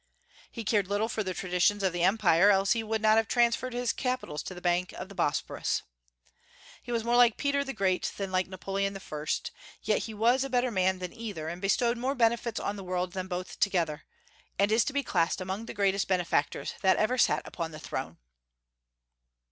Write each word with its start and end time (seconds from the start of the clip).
He 0.49 0.63
cared 0.63 0.87
little 0.87 1.07
for 1.07 1.21
the 1.21 1.35
traditions 1.35 1.83
of 1.83 1.93
the 1.93 2.01
Empire, 2.01 2.49
else 2.49 2.71
he 2.71 2.81
would 2.81 3.03
not 3.03 3.17
have 3.17 3.27
transferred 3.27 3.73
his 3.73 3.93
capital 3.93 4.35
to 4.39 4.53
the 4.55 4.59
banks 4.59 4.95
of 4.95 5.09
the 5.09 5.13
Bosporus. 5.15 5.83
He 6.81 6.91
was 6.91 7.03
more 7.03 7.15
like 7.15 7.37
Peter 7.37 7.63
the 7.63 7.71
Great 7.71 8.11
than 8.17 8.31
like 8.31 8.47
Napoleon 8.47 8.97
I.; 8.97 9.25
yet 9.83 9.99
he 9.99 10.15
was 10.15 10.43
a 10.43 10.49
better 10.49 10.71
man 10.71 10.97
than 10.97 11.13
either, 11.13 11.47
and 11.49 11.61
bestowed 11.61 11.99
more 11.99 12.15
benefits 12.15 12.59
on 12.59 12.77
the 12.77 12.83
world 12.83 13.13
than 13.13 13.27
both 13.27 13.59
together, 13.59 14.05
and 14.57 14.71
is 14.71 14.83
to 14.85 14.91
be 14.93 15.03
classed 15.03 15.39
among 15.39 15.67
the 15.67 15.73
greatest 15.75 16.07
benefactors 16.07 16.73
that 16.81 16.97
ever 16.97 17.19
sat 17.19 17.45
upon 17.45 17.69
the 17.69 17.77
throne. 17.79 18.17